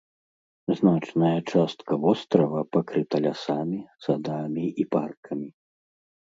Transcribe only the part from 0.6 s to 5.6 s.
Значная частка вострава пакрыта лясамі, садамі і паркамі.